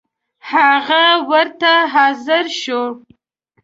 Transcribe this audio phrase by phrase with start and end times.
[0.51, 2.81] هغه ورته حاضر شو.